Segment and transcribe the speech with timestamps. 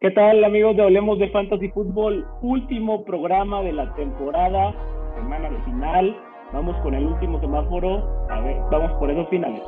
[0.00, 2.24] ¿Qué tal amigos de Hablemos de Fantasy Fútbol?
[2.40, 4.72] Último programa de la temporada,
[5.16, 6.16] semana de final.
[6.52, 8.08] Vamos con el último semáforo.
[8.30, 9.60] A ver, vamos por esos finales.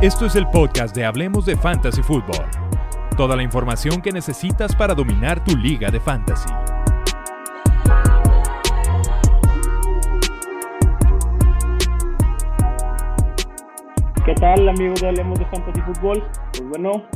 [0.00, 2.46] Esto es el podcast de Hablemos de Fantasy Fútbol.
[3.18, 6.48] Toda la información que necesitas para dominar tu liga de fantasy.
[14.26, 16.20] ¿Qué tal amigos de Hablemos de Fantasy Fútbol?
[16.50, 17.06] Pues bueno,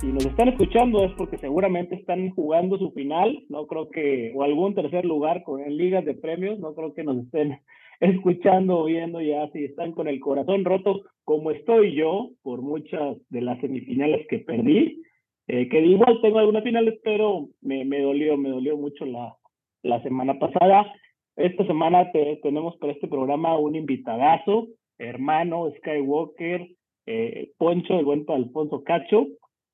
[0.00, 4.42] si nos están escuchando es porque seguramente están jugando su final, no creo que, o
[4.42, 7.60] algún tercer lugar con, en ligas de premios, no creo que nos estén
[8.00, 13.16] escuchando o viendo ya si están con el corazón roto como estoy yo por muchas
[13.30, 15.02] de las semifinales que perdí,
[15.46, 19.36] eh, que igual tengo algunas finales, pero me, me dolió, me dolió mucho la,
[19.84, 20.92] la semana pasada.
[21.36, 22.10] Esta semana
[22.42, 24.66] tenemos para este programa un invitadazo,
[24.98, 26.68] hermano Skywalker,
[27.06, 29.26] eh, Poncho, el buen Alfonso Cacho,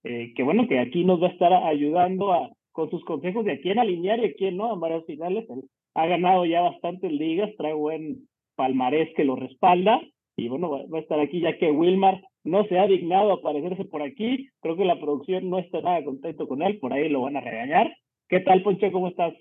[0.04, 3.52] eh, que bueno, que aquí nos va a estar ayudando a, con sus consejos de
[3.52, 5.46] a quién alinear y a quién no en varias finales.
[5.94, 10.00] ha ganado ya bastantes ligas, trae buen palmarés que lo respalda
[10.36, 13.84] y bueno, va, a estar aquí ya que Wilmar no se ha dignado a aparecerse
[13.84, 14.48] por aquí.
[14.60, 17.40] Creo que la producción no está nada contento con él, por ahí lo van a
[17.40, 17.94] regañar.
[18.28, 18.90] ¿Qué tal, Poncho?
[18.90, 19.34] ¿Cómo estás?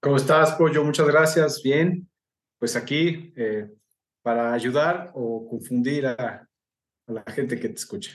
[0.00, 0.84] ¿Cómo estás, Pollo?
[0.84, 1.62] Muchas gracias.
[1.62, 2.06] Bien,
[2.58, 3.68] pues aquí eh,
[4.24, 6.48] para ayudar o confundir a,
[7.06, 8.10] la gente que te escucha.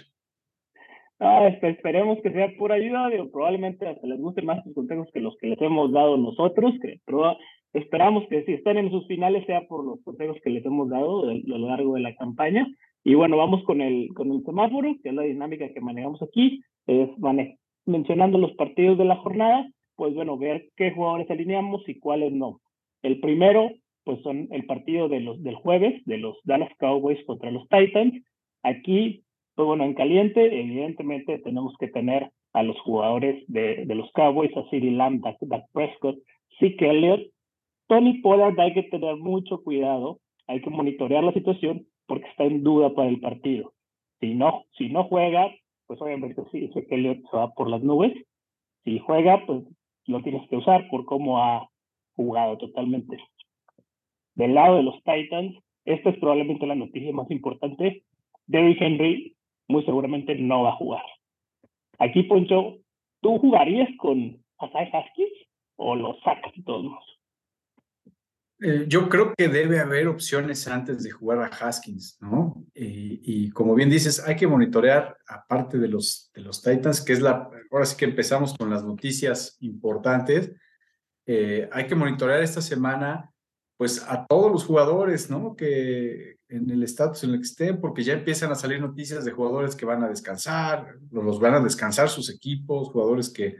[1.19, 5.37] Ah, esperemos que sea por ayuda, probablemente hasta les gusten más tus consejos que los
[5.37, 6.73] que les hemos dado nosotros,
[7.73, 11.29] esperamos que si están en sus finales sea por los consejos que les hemos dado
[11.29, 12.67] a lo largo de la campaña.
[13.03, 16.63] Y bueno, vamos con el, con el semáforo, que es la dinámica que manejamos aquí,
[16.87, 17.09] es
[17.85, 22.61] mencionando los partidos de la jornada, pues bueno, ver qué jugadores alineamos y cuáles no.
[23.03, 23.69] El primero
[24.03, 28.23] pues son el partido de los, del jueves, de los Dallas Cowboys contra los Titans.
[28.63, 29.23] Aquí,
[29.55, 34.55] pues bueno, en caliente, evidentemente tenemos que tener a los jugadores de, de los Cowboys,
[34.57, 36.17] a CeeDee Lamb, Dak, Prescott,
[36.59, 37.21] Zeke Elliott,
[37.87, 42.63] Tony Pollard hay que tener mucho cuidado, hay que monitorear la situación porque está en
[42.63, 43.73] duda para el partido.
[44.19, 45.51] Si no, si no juega,
[45.87, 48.13] pues obviamente sí, Zeke Elliott se va por las nubes.
[48.83, 49.63] Si juega, pues
[50.05, 51.67] lo tienes que usar por cómo ha
[52.15, 53.17] jugado totalmente.
[54.35, 58.03] Del lado de los Titans, esta es probablemente la noticia más importante.
[58.47, 59.35] Derrick Henry
[59.67, 61.03] muy seguramente no va a jugar.
[61.99, 62.77] Aquí, Poncho,
[63.21, 65.31] ¿tú jugarías con Asai Haskins
[65.75, 67.19] o lo sacas de todos?
[68.61, 72.65] Eh, yo creo que debe haber opciones antes de jugar a Haskins, ¿no?
[72.73, 77.21] Y, como bien dices, hay que monitorear, aparte de los, de los Titans, que es
[77.21, 80.53] la, ahora sí que empezamos con las noticias importantes,
[81.25, 83.31] eh, hay que monitorear esta semana
[83.79, 85.55] pues a todos los jugadores, ¿no?
[85.55, 89.31] Que en el estatus en el que estén, porque ya empiezan a salir noticias de
[89.31, 93.55] jugadores que van a descansar, los van a descansar sus equipos, jugadores que,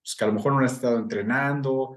[0.00, 1.96] pues, que a lo mejor no han estado entrenando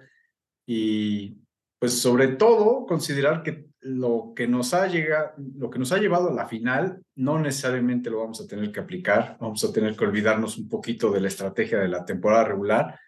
[0.66, 1.38] y
[1.78, 6.32] pues sobre todo considerar que lo que nos ha llegado, lo que nos ha llevado
[6.32, 10.04] a la final no necesariamente lo vamos a tener que aplicar, vamos a tener que
[10.04, 13.00] olvidarnos un poquito de la estrategia de la temporada regular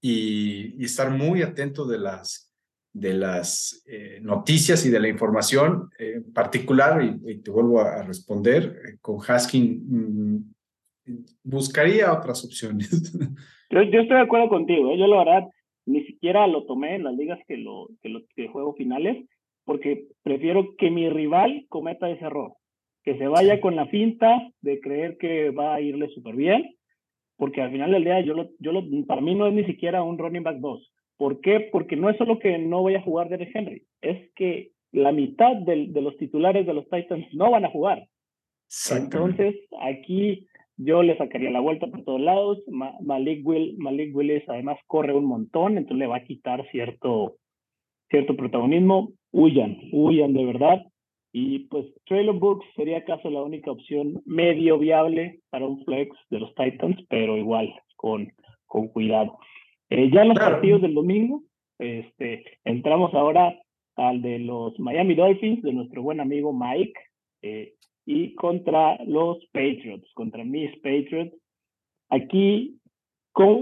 [0.00, 2.45] y, y estar muy atento de las
[2.96, 8.64] de las eh, noticias y de la información en particular, y, te vuelvo a, responder,
[8.64, 10.54] eh, con Haskin mm,
[11.44, 12.90] buscaría otras opciones.
[13.68, 14.96] Yo, yo, estoy de acuerdo contigo, ¿eh?
[14.96, 15.48] yo la verdad
[15.86, 19.26] ni siquiera lo tomé en las ligas que lo que, lo, que juego finales,
[19.64, 22.52] porque prefiero que mi rival cometa ese error,
[23.02, 26.76] que se vaya con la finta de creer que va a irle súper bien,
[27.36, 30.04] porque al final del día yo lo, yo lo, para mí no es ni siquiera
[30.04, 31.68] un running back 2, ¿Por qué?
[31.72, 35.56] Porque no es solo que no vaya a jugar Derek Henry, es que la mitad
[35.56, 38.06] de, los titulares de los Titans no van a jugar.
[38.90, 42.62] Entonces, aquí yo le sacaría la vuelta por todos lados.
[42.66, 47.36] Malik, Will, Malik Willis además corre un montón, entonces le va a quitar cierto,
[48.10, 49.12] cierto protagonismo.
[49.32, 50.86] Huyan, huyan de verdad.
[51.32, 56.40] Y pues Traylon Books sería acaso la única opción medio viable para un flex de
[56.40, 58.32] los Titans, pero igual con,
[58.64, 59.38] con cuidado.
[59.90, 61.42] Eh, ya en los partidos del domingo,
[61.78, 63.58] este, entramos ahora
[63.96, 66.98] al de los Miami Dolphins, de nuestro buen amigo Mike,
[67.42, 67.74] eh,
[68.04, 71.34] y contra los Patriots, contra mis Patriots.
[72.08, 72.78] Aquí,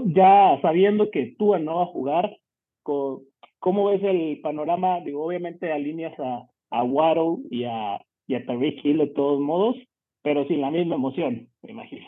[0.05, 2.37] ya sabiendo que Tua no va a jugar,
[2.83, 5.01] ¿cómo ves el panorama?
[5.01, 8.43] Digo, obviamente alineas a, a Waddle y a, y a
[8.83, 9.75] Hill de todos modos,
[10.21, 12.05] pero sin la misma emoción, me imagino.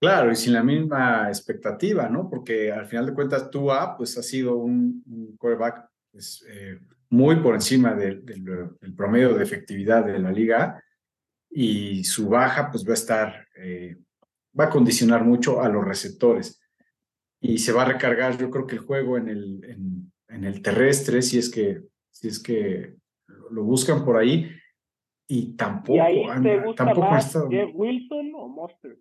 [0.00, 2.30] Claro, y sin la misma expectativa, ¿no?
[2.30, 6.80] Porque al final de cuentas, Tua, pues ha sido un, un quarterback pues, eh,
[7.10, 10.82] muy por encima del, del, promedio de efectividad de la liga.
[11.50, 13.96] y su baja pues va a estar, eh,
[14.58, 16.60] va a condicionar mucho a los receptores
[17.40, 20.62] y se va a recargar yo creo que el juego en el, en, en el
[20.62, 22.94] terrestre si es que, si es que
[23.50, 24.48] lo buscan por ahí
[25.26, 28.98] y tampoco, ¿Y ahí te gusta tampoco más Jeff Wilson o Monster?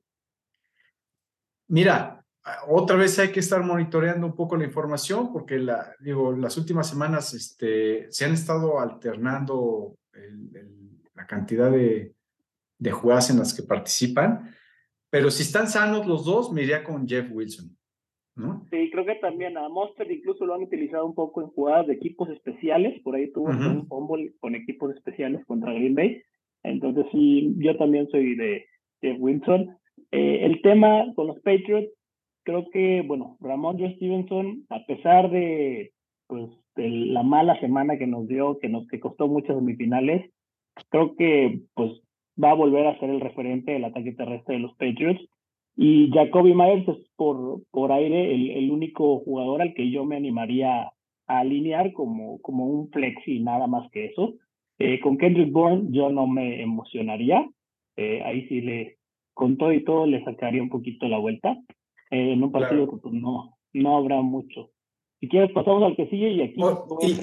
[1.70, 2.26] Mira,
[2.68, 6.90] otra vez hay que estar monitoreando un poco la información porque la, digo, las últimas
[6.90, 9.96] semanas este, se han estado alternando
[11.16, 12.14] la cantidad de,
[12.80, 14.50] de jugadas en las que participan,
[15.10, 17.76] pero si están sanos los dos, me iría con Jeff Wilson.
[18.36, 18.66] ¿no?
[18.72, 21.94] Sí, creo que también a Monster incluso lo han utilizado un poco en jugadas de
[21.94, 26.22] equipos especiales, por ahí tuvo un fumble con equipos especiales contra Green Bay,
[26.64, 28.66] entonces sí, yo también soy de
[29.02, 29.78] Jeff Wilson.
[30.12, 31.92] Eh, el tema con los Patriots,
[32.44, 35.92] creo que, bueno, Ramón Stevenson, a pesar de,
[36.28, 40.32] pues, de la mala semana que nos dio, que nos que costó muchas semifinales,
[40.90, 41.92] creo que pues
[42.42, 45.22] va a volver a ser el referente del ataque terrestre de los Patriots.
[45.76, 50.18] Y Jacoby Myers es por, por aire el, el único jugador al que yo me
[50.18, 50.92] animaría
[51.28, 54.34] a alinear como, como un flexi, nada más que eso.
[54.80, 57.48] Eh, con Kendrick Bourne yo no me emocionaría.
[57.98, 58.98] Eh, ahí sí le,
[59.34, 61.58] con todo y todo, le sacaría un poquito la vuelta.
[62.12, 64.72] Eh, en un partido que pues, no, no habrá mucho.
[65.20, 66.62] Si quieres, pasamos al que sigue y aquí.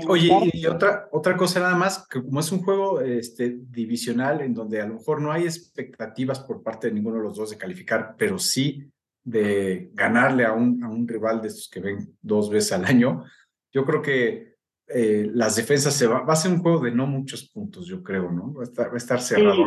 [0.07, 4.53] oye, y otra, otra cosa nada más, que como es un juego este, divisional en
[4.53, 7.57] donde a lo mejor no hay expectativas por parte de ninguno de los dos de
[7.57, 8.85] calificar, pero sí
[9.25, 13.25] de ganarle a un, a un rival de estos que ven dos veces al año,
[13.73, 14.57] yo creo que
[14.89, 18.03] eh, las defensas se va, va a ser un juego de no muchos puntos, yo
[18.03, 18.55] creo, ¿no?
[18.55, 19.57] Va a estar, va a estar cerrado.
[19.57, 19.63] Sí,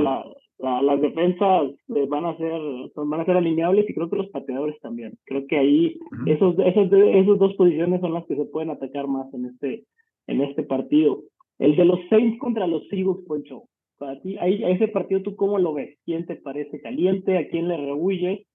[0.60, 2.60] las defensas eh, van a ser
[2.96, 5.18] van a ser alineables y creo que los pateadores también.
[5.26, 9.34] Creo que ahí esos, esos, esos dos posiciones son las que se pueden atacar más
[9.34, 9.86] en este,
[10.28, 11.24] en este partido.
[11.60, 13.64] El de los Saints contra los Eagles, Poncho.
[13.98, 15.98] Para ti, ahí, ese partido, ¿tú cómo lo ves?
[16.06, 17.38] ¿Quién te parece caliente?
[17.38, 18.48] ¿A quién le rehuye?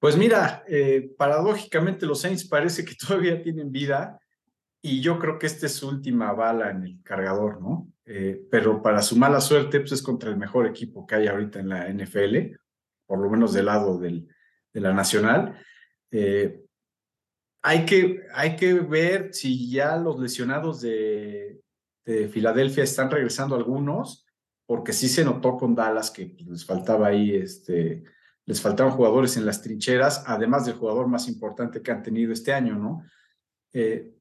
[0.00, 4.20] Pues mira, eh, paradójicamente los Saints parece que todavía tienen vida
[4.80, 7.88] y yo creo que esta es su última bala en el cargador, ¿no?
[8.10, 11.60] Eh, pero para su mala suerte, pues es contra el mejor equipo que hay ahorita
[11.60, 12.56] en la NFL,
[13.06, 14.26] por lo menos del lado del,
[14.72, 15.60] de la nacional.
[16.10, 16.64] Eh,
[17.62, 21.60] hay, que, hay que ver si ya los lesionados de,
[22.06, 24.26] de, Filadelfia están regresando algunos,
[24.64, 28.04] porque sí se notó con Dallas que les faltaba ahí, este,
[28.46, 32.54] les faltaban jugadores en las trincheras, además del jugador más importante que han tenido este
[32.54, 33.04] año, ¿no?
[33.74, 34.17] Eh,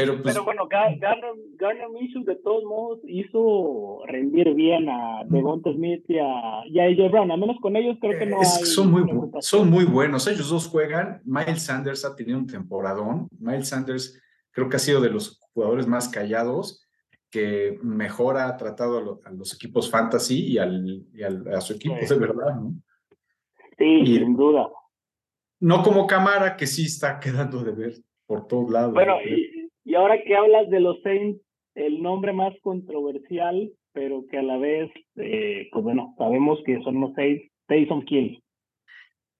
[0.00, 5.72] pero, pues, Pero bueno, Garner, Garner Minshew de todos modos hizo rendir bien a Devonta
[5.72, 8.90] Smith y a, y AJ Brown, al menos con ellos creo que no hay son
[8.90, 9.04] muy,
[9.40, 14.20] son muy buenos, ellos dos juegan, Miles Sanders ha tenido un temporadón, Miles Sanders
[14.50, 16.86] creo que ha sido de los jugadores más callados,
[17.30, 22.18] que mejor ha tratado a, los equipos fantasy y, al, y a su equipo de
[22.18, 22.74] verdad, ¿no?
[23.78, 24.68] Sí, sin duda.
[25.60, 27.94] No como Camara, que sí está quedando de ver
[28.26, 28.94] por todos lados.
[28.94, 29.49] Bueno, y,
[29.84, 31.40] y ahora que hablas de los Saints,
[31.74, 37.00] el nombre más controversial, pero que a la vez, eh, pues bueno, sabemos que son
[37.00, 38.42] los Saints, Taysom Kill.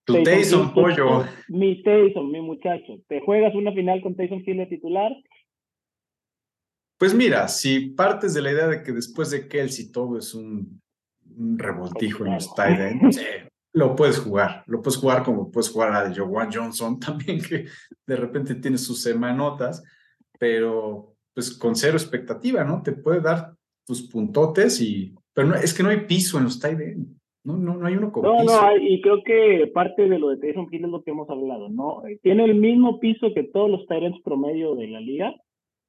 [0.05, 1.25] Tu Taysom, pollo.
[1.49, 2.99] Mi Taysom, mi muchacho.
[3.09, 5.13] ¿Te juegas una final con Taysom Kill de titular?
[6.99, 10.81] Pues mira, si partes de la idea de que después de Kelsey todo es un,
[11.57, 12.79] revoltijo en los tight
[13.73, 14.65] lo puedes jugar.
[14.67, 17.67] Lo puedes jugar como puedes jugar a Joan Johnson también, que
[18.07, 19.83] de repente tiene sus semanotas
[20.41, 22.83] pero pues con cero expectativa, ¿no?
[22.83, 23.53] Te puede dar
[23.87, 26.79] tus puntotes y, pero no, es que no hay piso en los tight
[27.45, 28.61] No, no, no hay uno con no, piso.
[28.61, 31.69] No, y creo que parte de lo de Tyson Hill es lo que hemos hablado,
[31.69, 32.03] ¿no?
[32.23, 35.35] Tiene el mismo piso que todos los Tyrants promedio de la liga,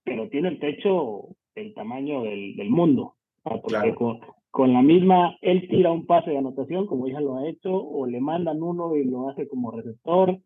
[0.03, 3.15] pero tiene el techo el tamaño del, del mundo.
[3.43, 4.19] Porque con,
[4.51, 8.05] con, la misma, él tira un pase de anotación, como ya lo ha hecho, o
[8.05, 10.37] le mandan uno y lo hace como receptor.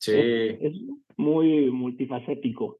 [0.00, 0.12] Sí.
[0.14, 0.72] es
[1.16, 2.78] muy multifacético.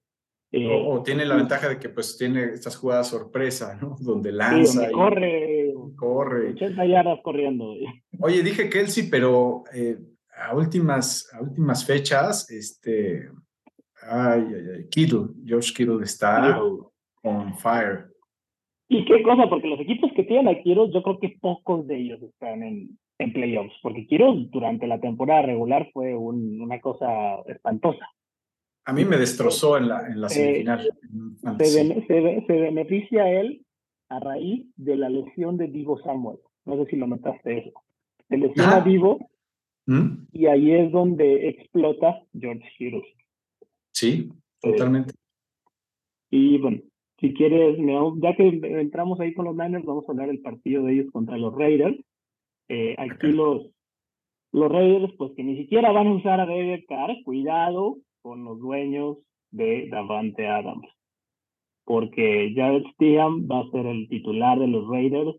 [0.51, 3.97] Eh, o, tiene la ventaja de que pues tiene estas jugadas sorpresa, ¿no?
[4.01, 4.89] Donde lanza.
[4.89, 5.75] y corre.
[5.97, 6.51] Corre.
[6.53, 7.75] 80 yardas corriendo.
[8.21, 9.99] Oye, dije Kelsey, pero eh,
[10.35, 13.29] a, últimas, a últimas fechas, este.
[14.03, 14.89] Ay, ay, ay.
[14.89, 16.61] Kittle, George Kittle está
[17.23, 18.07] on fire.
[18.89, 19.49] ¿Y qué cosa?
[19.51, 22.99] Porque los equipos que tienen a Kittle, yo creo que pocos de ellos están en,
[23.19, 23.75] en playoffs.
[23.83, 28.09] Porque Kittle durante la temporada regular fue una cosa espantosa.
[28.89, 30.91] A mí me destrozó en la, en la semifinal.
[31.59, 33.63] se, se, beneficia él
[34.09, 36.39] a raíz de la lesión de Divo Samuel.
[36.65, 37.73] No sé si lo notaste eso.
[38.31, 39.29] Se lesiona a Divo
[39.85, 40.29] ¿Mm?
[40.33, 43.03] y ahí es donde explota George Hill.
[43.93, 45.13] Sí, totalmente.
[46.31, 46.81] y bueno,
[47.21, 47.77] si quieres,
[48.23, 48.49] ya que
[48.81, 51.99] entramos ahí con los Niners, vamos a hablar del partido de ellos contra los Raiders.
[52.71, 53.69] Eh, aquí los,
[54.53, 58.59] los Raiders, pues que ni siquiera van a usar a David Carr, cuidado con los
[58.59, 59.19] dueños
[59.51, 60.87] de Davante Adams,
[61.85, 65.37] porque Jared Steham va a ser el titular de los Raiders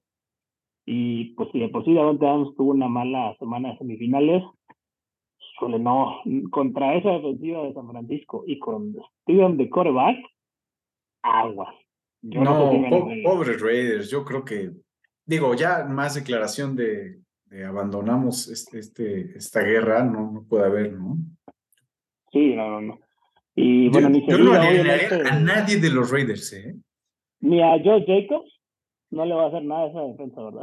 [0.86, 4.44] y pues si de por sí Davante Adams tuvo una mala semana de semifinales,
[5.68, 6.22] no,
[6.52, 10.18] contra esa defensiva de San Francisco y con Steven de coreback,
[11.22, 11.76] aguas.
[12.22, 12.72] no,
[13.24, 14.72] pobre Raiders, yo creo que,
[15.26, 17.20] digo, ya más declaración de,
[17.68, 21.18] abandonamos este, este, esta guerra, no, no puede haber, ¿no?
[22.60, 23.00] No, no, no.
[23.56, 26.76] Y bueno, yo, ni no a nadie de los Raiders, ¿eh?
[27.42, 28.52] Ni a Joe Jacobs
[29.12, 30.62] no le va a hacer nada a esa defensa, ¿verdad?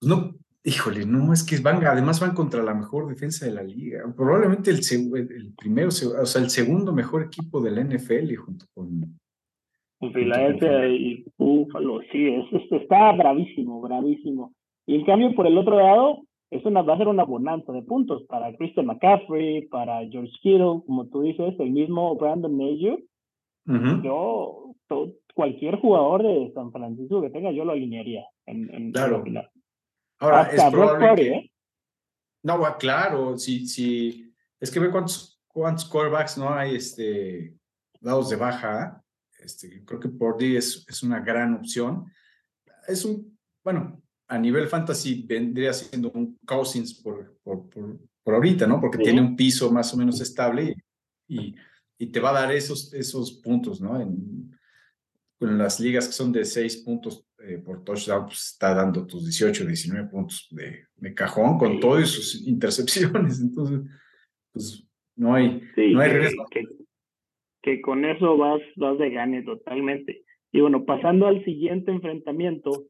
[0.00, 0.34] Pues no,
[0.64, 4.12] híjole, no, es que van, además van contra la mejor defensa de la liga.
[4.16, 4.80] Probablemente el,
[5.30, 9.18] el primero, o sea, el segundo mejor equipo de la NFL junto con,
[10.12, 14.52] Filadelfia y Búfalo, sí, es, está bravísimo, bravísimo.
[14.84, 17.82] Y en cambio, por el otro lado, es una, va a ser una bonanza de
[17.82, 22.98] puntos para Christian McCaffrey, para George Kittle, como tú dices, el mismo Brandon Major.
[24.04, 24.74] Yo,
[25.34, 29.24] cualquier jugador de San Francisco que tenga, yo lo alinearía en, en claro.
[30.20, 31.50] Ahora, es probable ¿eh?
[32.44, 34.32] No, claro, sí, sí.
[34.60, 37.54] Es que ve cuántos, cuántos quarterbacks no hay este,
[38.00, 39.02] dados de baja
[39.46, 42.06] este, creo que Pordy es, es una gran opción.
[42.86, 48.80] Es un, bueno, a nivel fantasy vendría siendo un Cousins por, por, por, ahorita, ¿no?
[48.80, 50.74] Porque tiene un piso más o menos estable
[51.28, 51.54] y,
[51.98, 54.00] y, te va a dar esos, esos puntos, ¿no?
[54.00, 54.52] En,
[55.40, 59.24] en las ligas que son de seis puntos eh, por touchdown, pues está dando tus
[59.24, 63.40] 18, 19 puntos de, de cajón con todas sus intercepciones.
[63.40, 63.80] Entonces,
[64.52, 66.46] pues no hay, no hay riesgo
[67.62, 70.22] que con eso vas, vas de gane totalmente.
[70.52, 72.84] Y bueno, pasando al siguiente enfrentamiento,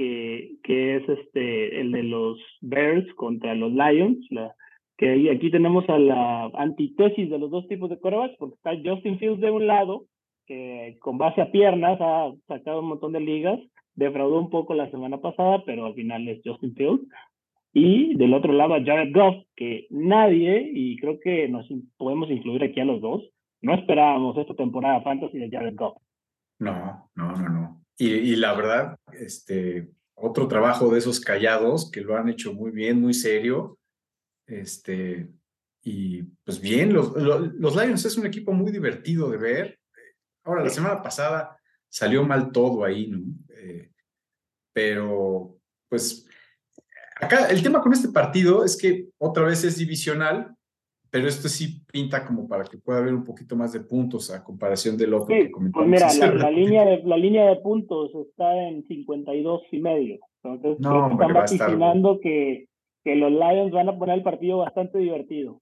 [0.00, 4.54] que, que es este, el de los Bears contra los Lions, la,
[4.96, 9.18] que aquí tenemos a la antítesis de los dos tipos de corebacks, porque está Justin
[9.18, 10.06] Fields de un lado,
[10.46, 13.60] que con base a piernas ha sacado un montón de ligas,
[13.94, 17.06] defraudó un poco la semana pasada, pero al final es Justin Fields.
[17.74, 22.64] Y del otro lado a Jared Goff, que nadie, y creo que nos podemos incluir
[22.64, 23.22] aquí a los dos,
[23.60, 25.98] no esperábamos esta temporada fantasy de Jared Goff.
[26.58, 27.80] No, no, no, no.
[28.02, 32.98] Y, la verdad, este, otro trabajo de esos callados que lo han hecho muy bien,
[32.98, 33.78] muy serio.
[34.46, 35.28] Este,
[35.82, 39.78] y pues bien, los, los, Lions es un equipo muy divertido de ver.
[40.44, 41.58] Ahora, la semana pasada
[41.90, 43.20] salió mal todo ahí, ¿no?
[43.50, 43.90] Eh,
[44.72, 45.58] pero,
[45.90, 46.26] pues,
[47.16, 50.56] acá el tema con este partido es que otra vez es divisional
[51.10, 54.44] pero esto sí pinta como para que pueda haber un poquito más de puntos a
[54.44, 55.88] comparación del otro que comentamos.
[55.88, 60.18] Pues mira, la, línea de, la línea de puntos está en 52 y medio.
[60.42, 62.68] Entonces, no, están vaticinando que,
[63.04, 65.60] que los Lions van a poner el partido bastante divertido.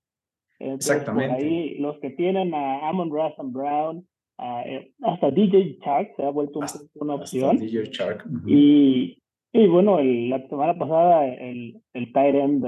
[0.58, 1.34] Exactamente.
[1.34, 4.06] Por ahí, los que tienen a Amon Ross Brown,
[4.38, 6.60] eh, hasta DJ Chark se ha vuelto
[6.94, 7.58] una opción.
[7.58, 8.24] DJ Chark.
[8.46, 9.18] Y
[9.52, 12.64] y bueno, el, la semana pasada el, el tight end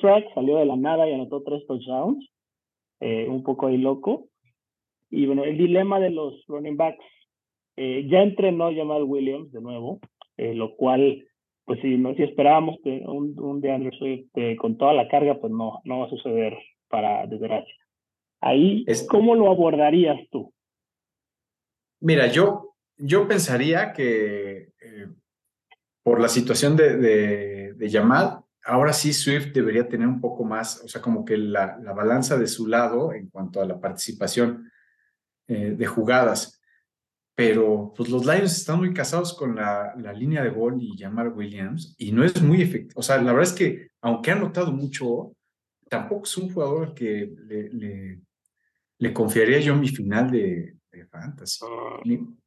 [0.00, 2.28] Track salió de la nada y anotó tres touchdowns,
[3.00, 4.28] eh, un poco ahí loco.
[5.08, 7.04] Y bueno, el dilema de los running backs,
[7.76, 10.00] eh, ya entrenó Jamal Williams de nuevo,
[10.36, 11.24] eh, lo cual,
[11.64, 15.52] pues si, no, si esperábamos que un, un DeAndre Swift con toda la carga, pues
[15.52, 16.56] no, no va a suceder
[16.88, 17.74] para desgracia.
[18.40, 20.52] Ahí, ¿cómo lo abordarías tú?
[22.00, 24.68] Mira, yo, yo pensaría que
[26.02, 27.88] por la situación de, de, de
[28.64, 32.38] ahora sí Swift debería tener un poco más, o sea, como que la, la balanza
[32.38, 34.70] de su lado en cuanto a la participación
[35.48, 36.60] eh, de jugadas.
[37.34, 41.32] Pero pues los Lions están muy casados con la, la línea de gol y Jamal
[41.32, 43.00] Williams y no es muy efectivo.
[43.00, 45.32] O sea, la verdad es que aunque ha notado mucho,
[45.88, 48.20] tampoco es un jugador que le, le,
[48.98, 51.64] le confiaría yo mi final de, de fantasy.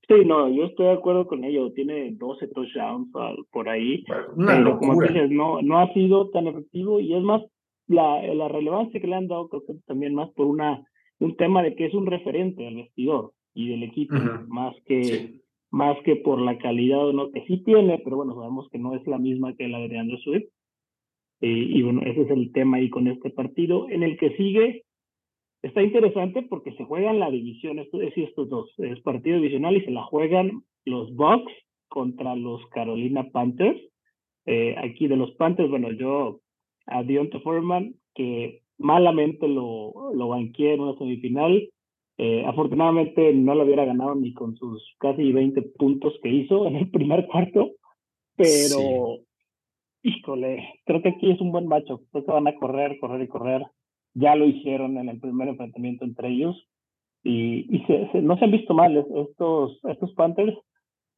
[0.07, 1.72] Sí, no, yo estoy de acuerdo con ello.
[1.72, 3.10] Tiene 12 touchdowns
[3.51, 4.03] por ahí.
[4.36, 7.41] Una pero como dices, no, no ha sido tan efectivo y es más
[7.88, 10.86] la, la relevancia que le han dado, creo que también más por una,
[11.19, 14.15] un tema de que es un referente del vestidor y del equipo,
[14.48, 15.41] más que
[15.74, 18.93] más que por la calidad o no, que sí tiene, pero bueno, sabemos que no
[18.93, 20.48] es la misma que la de Andrew Swift.
[21.41, 23.89] Eh, y bueno, ese es el tema ahí con este partido.
[23.89, 24.83] En el que sigue,
[25.63, 29.86] Está interesante porque se juegan la división, esto, es estos dos, es partido divisional y
[29.86, 31.53] se la juegan los Bucks
[31.88, 33.79] contra los Carolina Panthers.
[34.46, 36.41] Eh, aquí de los Panthers, bueno, yo
[36.86, 41.70] a Dionte Foreman, que malamente lo, lo banqué en una semifinal,
[42.20, 46.75] Eh, afortunadamente no lo hubiera ganado ni con sus casi 20 puntos que hizo en
[46.75, 47.72] el primer cuarto,
[48.36, 49.17] pero
[50.03, 52.01] híjole, creo que aquí es un buen macho.
[52.12, 53.63] Creo que van a correr, correr y correr.
[54.13, 56.67] Ya lo hicieron en el primer enfrentamiento entre ellos
[57.24, 60.58] y, y se, no se han visto mal estos, estos Panthers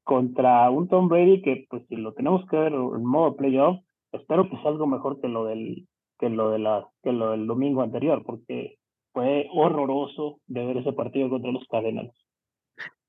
[0.04, 3.80] contra un Tom Brady que, pues, si lo tenemos que ver en modo playoff,
[4.12, 5.88] espero que sea algo mejor que lo del
[6.20, 8.78] que lo de la que lo del domingo anterior, porque
[9.12, 12.14] fue horroroso de ver ese partido contra los Cardinals.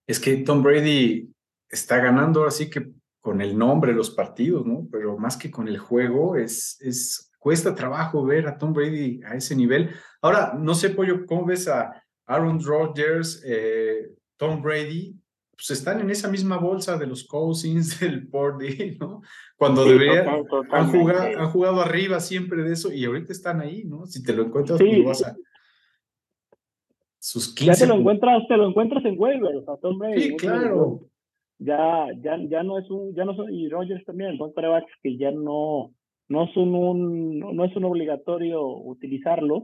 [0.06, 1.28] Es que Tom Brady
[1.68, 4.86] está ganando así que con el nombre los partidos, ¿no?
[4.90, 9.36] Pero más que con el juego, es, es, cuesta trabajo ver a Tom Brady a
[9.36, 9.90] ese nivel.
[10.20, 11.92] Ahora, no sé, Pollo, ¿cómo ves a
[12.26, 15.14] Aaron Rodgers, eh, Tom Brady?
[15.52, 19.22] Pues están en esa misma bolsa de los Cousins, del Pordy, ¿no?
[19.56, 20.26] Cuando deberían,
[20.72, 24.06] han, jugado, han jugado arriba siempre de eso y ahorita están ahí, ¿no?
[24.06, 25.02] Si te lo encuentras, sí.
[25.02, 25.36] vas a,
[27.20, 30.20] sus 15 ya te lo encuentras, te lo encuentras en waivers, a Tom Brady.
[30.20, 30.98] Sí, claro.
[31.58, 35.16] Ya, ya, ya no es un, ya no son, y Rogers también, son corebacks que
[35.16, 35.94] ya no,
[36.28, 39.62] no son un, no es un obligatorio utilizarlos.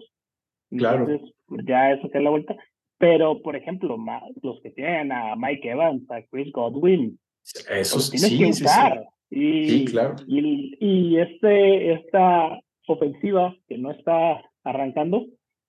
[0.71, 1.09] Claro.
[1.09, 1.35] Entonces,
[1.66, 2.57] ya eso que es la vuelta.
[2.99, 3.99] Pero, por ejemplo,
[4.42, 9.04] los que tienen a Mike Evans, a Chris Godwin, eso los tienes que usar.
[9.28, 10.16] Y, sí, claro.
[10.26, 15.26] Y, y este, esta ofensiva que no está arrancando,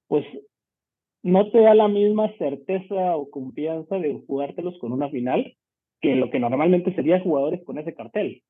[0.07, 0.25] pues
[1.23, 5.55] no te da la misma certeza o confianza de jugártelos con una final
[6.01, 8.43] que lo que normalmente sería jugadores con ese cartel.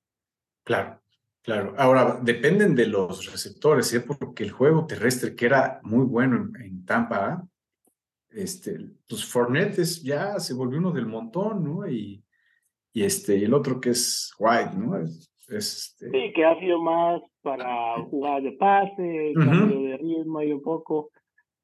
[0.66, 1.00] Claro,
[1.44, 1.76] claro.
[1.78, 4.02] Ahora, dependen de los receptores, ¿eh?
[4.02, 7.48] porque el juego terrestre, que era muy bueno en, Tampa,
[8.30, 11.88] este, pues Fournette ya se volvió uno del montón, ¿no?
[11.88, 12.24] Y,
[12.94, 14.98] y este, el otro que es White, ¿no?
[14.98, 16.10] este...
[16.10, 21.12] Sí, que ha sido más para jugar de pase, cambio de ritmo y un poco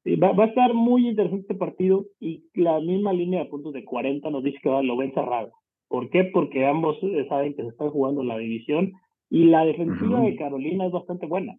[0.06, 3.84] va, va, a estar muy interesante este partido y la misma línea de puntos de
[3.84, 5.52] 40 nos dice que va, lo ven cerrado.
[5.88, 6.24] ¿Por qué?
[6.24, 8.92] Porque ambos eh, saben que se están jugando la división
[9.30, 11.56] y la defensiva de Carolina es bastante buena.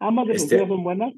[0.00, 1.14] Ambas defensivas este son buenas,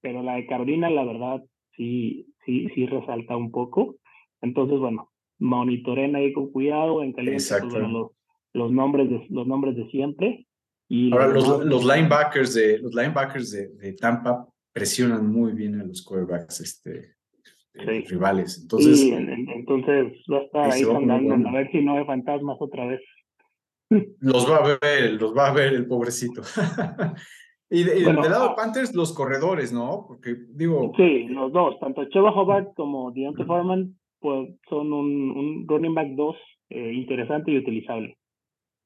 [0.00, 1.44] pero la de Carolina, la verdad,
[1.76, 3.96] sí, sí, sí resalta un poco.
[4.40, 8.12] Entonces, bueno, monitoren ahí con cuidado, en calidad los,
[8.54, 10.46] los, nombres de, los nombres de siempre.
[10.88, 15.84] Y Ahora, los, los, linebackers de, los linebackers de, de Tampa presionan muy bien a
[15.84, 17.16] los quarterbacks este,
[17.74, 18.58] eh, rivales.
[18.62, 23.00] Entonces, entonces va a estar ahí a ver si no hay fantasmas otra vez.
[24.20, 26.42] Los va a ver, los va a ver el pobrecito.
[27.70, 30.04] y, de, del lado de Panthers, los corredores, ¿no?
[30.06, 30.92] Porque digo.
[30.96, 36.08] Sí, los dos, tanto Cheva Hobart como Deontay Foreman, pues son un, un running back
[36.08, 36.36] 2
[36.70, 38.18] eh, interesante y utilizable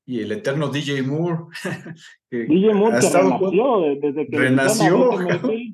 [0.04, 1.44] y el eterno DJ Moore.
[2.30, 5.18] DJ Moore que renació desde que renació,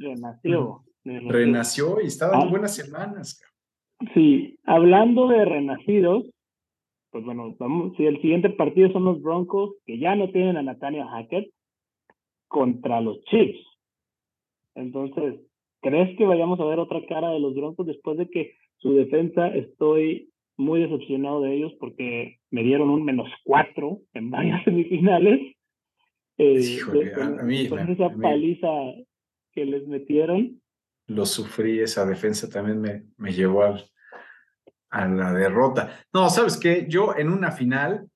[0.03, 2.01] renació, renació.
[2.03, 2.51] y estaba en ah.
[2.51, 3.43] buenas semanas.
[4.15, 6.31] Sí, hablando de renacidos,
[7.11, 10.63] pues bueno, vamos, si el siguiente partido son los Broncos, que ya no tienen a
[10.63, 11.51] Nathaniel Hackett,
[12.49, 13.61] contra los Chiefs.
[14.75, 15.41] Entonces,
[15.81, 19.49] ¿crees que vayamos a ver otra cara de los Broncos después de que su defensa
[19.49, 25.55] estoy muy decepcionado de ellos porque me dieron un menos cuatro en varias semifinales.
[26.37, 26.79] Eh,
[27.21, 28.69] a, mí, esa paliza
[29.53, 30.61] que les metieron.
[31.07, 33.65] Lo sufrí, esa defensa también me, me llevó
[34.91, 35.99] a la derrota.
[36.13, 36.87] No, ¿sabes qué?
[36.89, 38.09] Yo en una final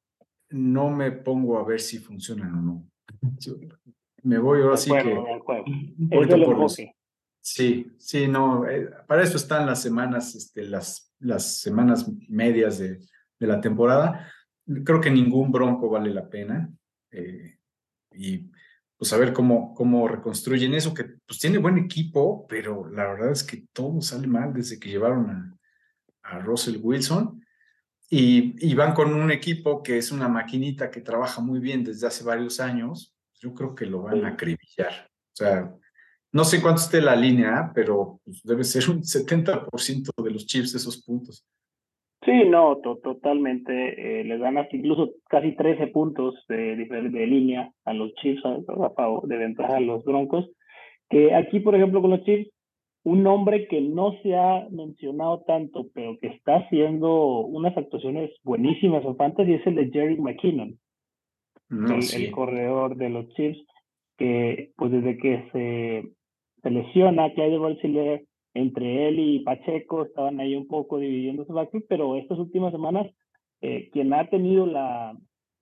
[0.50, 2.86] no me pongo a ver si funcionan o no.
[4.22, 5.14] me voy ahora sí que...
[7.40, 13.00] Sí, sí, no, eh, para eso están las semanas, este, las, las semanas medias de,
[13.40, 14.32] de, la temporada.
[14.84, 16.72] Creo que ningún bronco vale la pena.
[17.10, 17.58] Eh,
[18.12, 18.48] y
[18.96, 23.32] pues a ver cómo, cómo reconstruyen eso, que pues tiene buen equipo, pero la verdad
[23.32, 25.58] es que todo sale mal desde que llevaron a,
[26.22, 27.44] a Russell Wilson.
[28.10, 32.06] Y, y, van con un equipo que es una maquinita que trabaja muy bien desde
[32.06, 33.16] hace varios años.
[33.40, 35.08] Yo creo que lo van a acribillar.
[35.32, 35.74] O sea,
[36.32, 40.74] no sé cuánto esté la línea, pero pues, debe ser un 70% de los chips
[40.74, 41.46] esos puntos.
[42.24, 44.20] Sí, no, totalmente.
[44.20, 48.90] Eh, les dan hasta incluso casi 13 puntos de, de, línea a los Chiefs a,
[48.90, 50.48] favor de ventaja a los Broncos.
[51.10, 52.50] Que aquí, por ejemplo, con los Chiefs,
[53.04, 59.04] un nombre que no se ha mencionado tanto, pero que está haciendo unas actuaciones buenísimas
[59.04, 60.78] en Fantasy es el de Jerry McKinnon,
[61.70, 63.64] el, corredor de los Chiefs,
[64.18, 66.12] que pues desde que se
[66.62, 71.52] se lesiona, que hay de entre él y Pacheco, estaban ahí un poco dividiendo su
[71.52, 73.10] backfield, pero estas últimas semanas,
[73.60, 75.16] eh, quien ha tenido la,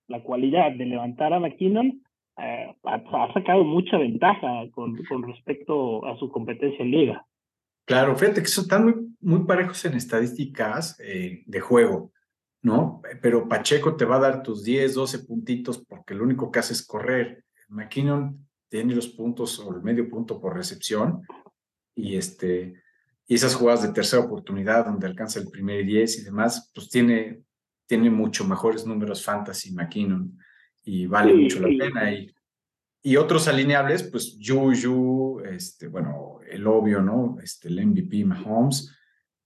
[0.07, 2.01] la cualidad de levantar a McKinnon,
[2.37, 7.25] eh, ha, sacado mucha ventaja con, con respecto a su competencia en liga.
[7.85, 12.11] Claro, fíjate que están muy, muy parejos en estadísticas eh, de juego,
[12.61, 13.01] ¿no?
[13.21, 16.73] Pero Pacheco te va a dar tus 10, 12 puntitos porque lo único que hace
[16.73, 17.43] es correr.
[17.69, 21.21] McKinnon tiene los puntos o el medio punto por recepción
[21.95, 22.81] y este
[23.31, 27.43] y esas jugadas de tercera oportunidad donde alcanza el primer 10 y demás, pues tiene,
[27.87, 30.37] tiene mucho mejores números fantasy McKinnon
[30.83, 32.11] y vale mucho la pena.
[32.11, 32.35] Y,
[33.03, 37.37] y otros alineables, pues Juju, este, bueno, el obvio, ¿no?
[37.41, 38.95] Este, el MVP Mahomes.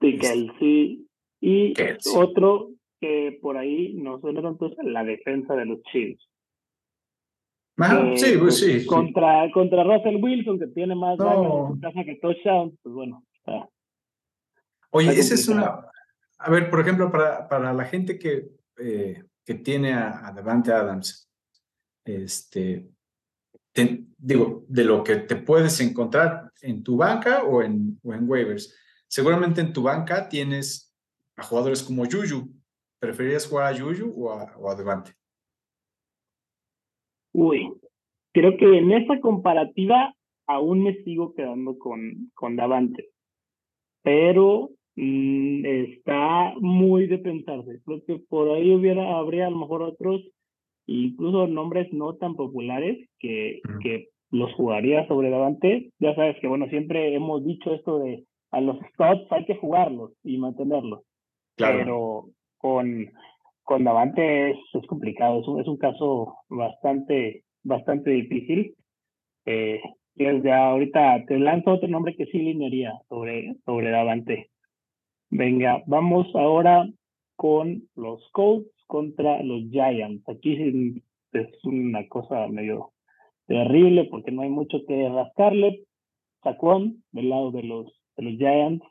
[0.02, 1.08] Sí, Kelsey.
[1.40, 1.74] Y
[2.16, 6.28] otro que por ahí no suena tanto la defensa de los Chiefs.
[8.16, 8.86] sí, pues, sí.
[8.86, 11.78] Contra, contra Russell Wilson, que tiene más no.
[11.82, 13.24] casa que touchdown, pues bueno.
[14.92, 15.80] Oye, esa es una.
[16.38, 20.72] A ver, por ejemplo, para, para la gente que, eh, que tiene a, a, Devante
[20.74, 21.30] Adams,
[22.04, 22.90] este,
[24.18, 28.76] digo, de lo que te puedes encontrar en tu banca o en, o en waivers.
[29.08, 30.96] Seguramente en tu banca tienes
[31.36, 32.50] a jugadores como Juju.
[33.00, 35.12] ¿Preferirías jugar a Juju o a, o a Devante?
[37.34, 37.74] Uy,
[38.34, 40.16] creo que en esa comparativa
[40.48, 43.10] aún me sigo quedando con, con Davante
[44.06, 47.82] pero mm, está muy de pensarse.
[47.84, 50.22] Creo que por ahí hubiera, habría a lo mejor otros,
[50.88, 55.92] incluso nombres no tan populares que, que los jugaría sobre Davante.
[56.00, 60.14] Ya sabes que, bueno, siempre hemos dicho esto de a los Scots hay que jugarlos
[60.24, 61.02] y mantenerlos.
[61.56, 61.78] Claro.
[61.78, 62.26] Pero
[62.58, 63.12] con,
[63.64, 68.76] con Davante es, es complicado, es un, es un caso bastante, bastante difícil.
[69.46, 69.82] Eh,
[70.16, 74.50] desde ahorita te lanzo otro nombre que sí linearía sobre, sobre Davante.
[75.30, 76.88] Venga, vamos ahora
[77.36, 80.28] con los Colts contra los Giants.
[80.28, 80.94] Aquí
[81.34, 82.92] es una cosa medio
[83.48, 85.84] terrible porque no hay mucho que rascarle.
[86.44, 88.86] Saquon del lado de los, de los Giants,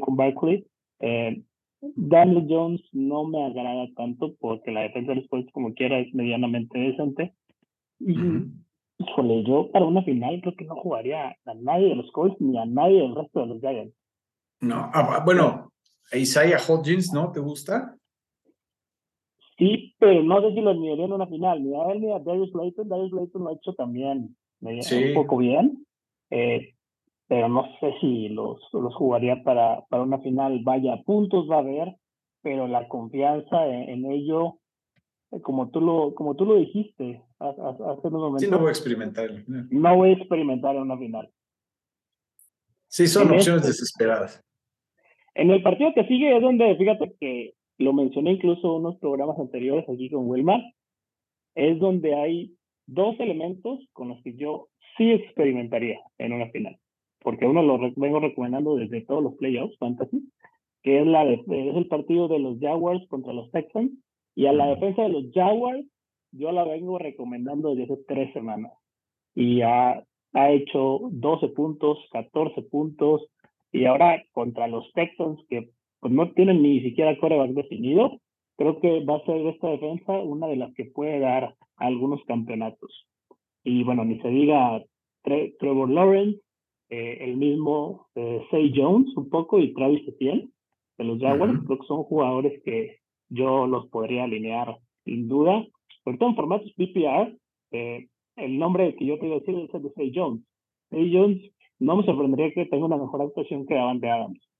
[0.00, 0.66] con Barkley.
[1.00, 1.42] Eh,
[1.80, 6.12] Daniel Jones no me agrada tanto porque la defensa de los Colts como quiera es
[6.14, 7.34] medianamente decente.
[8.00, 8.14] Y
[8.98, 12.56] Híjole, yo para una final creo que no jugaría a nadie de los Colts ni
[12.58, 13.94] a nadie del resto de los Giants.
[14.60, 15.72] No, ah, bueno,
[16.12, 17.32] Isaiah Hodgins, ¿no?
[17.32, 17.96] ¿Te gusta?
[19.56, 21.62] Sí, pero no sé si lo miraría en una final.
[21.62, 22.88] Ni a él ni a Darius Layton.
[22.88, 25.86] Darius Layton lo ha hecho también un poco bien.
[26.30, 26.74] Eh,
[27.26, 30.60] pero no sé si los, los jugaría para, para una final.
[30.64, 31.96] Vaya, puntos va a haber,
[32.42, 34.58] pero la confianza en ello
[35.42, 38.42] como tú lo, como tú lo dijiste hace unos momentos.
[38.42, 39.30] Sí, no voy a experimentar.
[39.46, 41.30] No voy a experimentar en una final.
[42.88, 44.42] Sí, son opciones este desesperadas.
[45.34, 49.38] En el partido que sigue es donde, fíjate que lo mencioné incluso en unos programas
[49.38, 50.62] anteriores aquí con Wilmar,
[51.54, 52.54] es donde hay
[52.86, 56.78] dos elementos con los que yo sí experimentaría en una final.
[57.20, 60.30] Porque uno lo vengo recomendando desde todos los playoffs fantasy,
[60.82, 63.92] que es, la es el partido de los Jaguars contra los Texans
[64.34, 65.86] y a la defensa de los Jaguars,
[66.32, 68.72] yo la vengo recomendando desde hace tres semanas.
[69.34, 73.26] Y ha, ha hecho 12 puntos, 14 puntos.
[73.72, 75.70] Y ahora contra los Texans, que
[76.04, 78.20] pues, no tienen ni siquiera coreback definido,
[78.58, 83.06] creo que va a ser esta defensa una de las que puede dar algunos campeonatos.
[83.64, 84.84] Y bueno, ni se diga
[85.22, 86.42] Trevor Lawrence,
[86.90, 90.50] eh, el mismo eh, Say Jones un poco y Travis Etienne
[90.98, 92.98] de los Jaguars, creo que son jugadores que
[93.30, 95.66] yo los podría alinear sin duda.
[96.04, 97.34] Todo en formatos PPR,
[97.72, 100.42] eh, el nombre que yo te iba a decir es el de Say Jones.
[100.90, 101.40] Say Jones
[101.78, 104.53] no me sorprendería que tenga una mejor actuación que Davante Adams.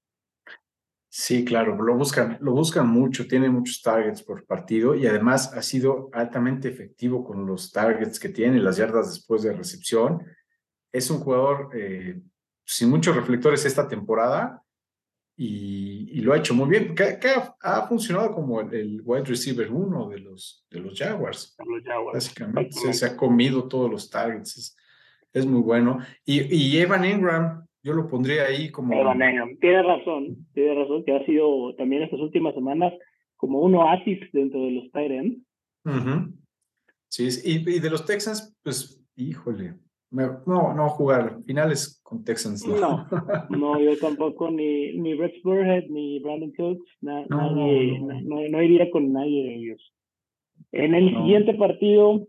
[1.17, 5.63] Sí, claro, lo buscan, lo buscan mucho, tiene muchos targets por partido y además ha
[5.63, 10.27] sido altamente efectivo con los targets que tiene, las yardas después de recepción.
[10.91, 12.21] Es un jugador eh,
[12.65, 14.61] sin muchos reflectores esta temporada,
[15.37, 17.17] y, lo ha hecho muy bien, que,
[17.61, 21.57] ha, funcionado como el, wide receiver uno de los, de los Jaguars.
[22.13, 24.77] Básicamente se, ha comido todos los targets,
[25.33, 26.01] es, muy bueno.
[26.25, 28.93] Y, y, Evan Ingram, yo lo pondría ahí como...
[29.61, 32.93] Tiene razón, tiene razón que ha sido también estas últimas semanas
[33.37, 35.39] como un oasis dentro de los Tyrants.
[37.09, 39.75] Sí, y, y de los Texans, pues, híjole,
[40.11, 42.67] no, no jugar finales con Texans.
[42.67, 43.07] No,
[43.51, 47.27] no, yo tampoco, ni, ni Rex Burhead, ni Brandon Cooks, no.
[47.29, 49.93] no, iría con nadie de ellos.
[50.73, 52.27] En el siguiente partido,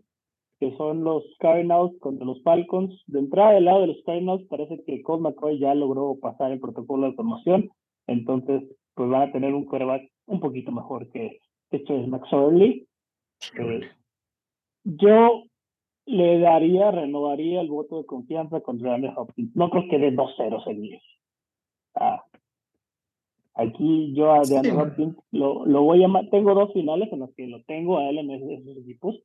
[0.58, 4.82] que son los Cardinals contra los Falcons, de entrada del lado de los Cardinals parece
[4.84, 7.70] que Colt McCoy ya logró pasar el protocolo de promoción,
[8.06, 8.62] entonces
[8.94, 11.40] pues van a tener un quarterback un poquito mejor que
[11.70, 12.86] esto es Max Orley.
[13.58, 13.80] Eh,
[14.84, 15.44] yo
[16.06, 19.54] le daría, renovaría el voto de confianza contra Andrew Hopkins.
[19.54, 21.02] No creo que dé 2-0 seguidos.
[21.94, 22.24] Ah,
[23.54, 27.46] aquí yo a DeAndre Hopkins lo, lo voy a tengo dos finales en las que
[27.46, 29.16] lo tengo a él en esos, equipos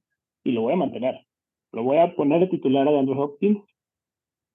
[0.44, 1.16] y lo voy a mantener.
[1.72, 3.64] Lo voy a poner de titular a DeAndre Hopkins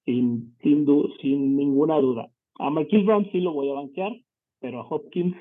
[0.05, 0.87] sin, sin,
[1.21, 2.31] sin ninguna duda.
[2.59, 4.13] A Marquis Brown sí lo voy a banquear,
[4.61, 5.37] pero a Hopkins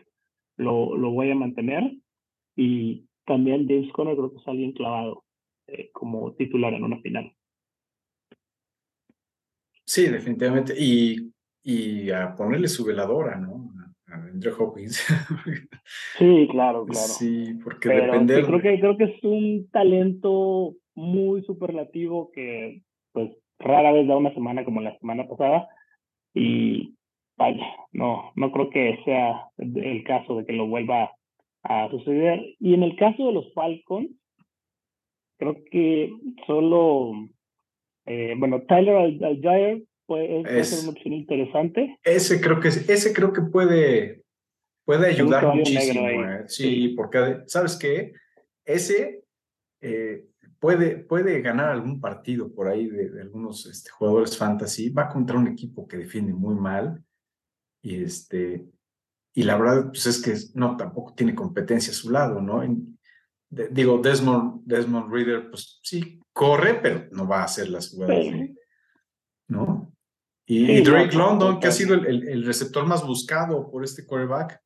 [0.58, 1.98] lo, lo voy a mantener.
[2.56, 5.24] Y también James Conner creo que es alguien clavado
[5.68, 7.34] eh, como titular en una final.
[9.86, 10.74] Sí, definitivamente.
[10.78, 11.32] Y,
[11.64, 13.72] y a ponerle su veladora, ¿no?
[14.08, 15.06] Andrew Hopkins.
[16.18, 17.08] sí, claro, claro.
[17.08, 18.44] Sí, porque depende.
[18.44, 24.34] creo, que, creo que es un talento muy superlativo que, pues, rara vez da una
[24.34, 25.68] semana como la semana pasada.
[26.34, 26.96] Y
[27.38, 31.12] vaya, no, no creo que sea el caso de que lo vuelva
[31.64, 32.56] a suceder.
[32.60, 34.10] Y en el caso de los Falcons,
[35.38, 36.12] creo que
[36.46, 37.30] solo
[38.06, 42.00] eh, bueno, Tyler Algier puede, es, ser una opción interesante.
[42.04, 44.24] Ese creo que, ese creo que puede,
[44.86, 46.08] puede ayudar muchísimo.
[46.08, 46.44] Eh.
[46.48, 48.14] Sí, porque, ¿sabes qué?
[48.64, 49.24] Ese
[49.82, 50.26] eh,
[50.60, 54.90] puede, puede ganar algún partido por ahí de, algunos este, jugadores fantasy.
[54.90, 57.04] Va contra un equipo que defiende muy mal.
[57.82, 58.66] Y, este,
[59.34, 62.64] y la verdad, pues es que no, tampoco tiene competencia a su lado, ¿no?
[63.50, 68.26] digo, Desmond, Desmond Reader, pues sí, corre, pero no va a hacer las jugadas,
[69.48, 69.85] ¿no?
[70.48, 74.62] Y, Drake London, que ha sido el, el, receptor más buscado por este quarterback.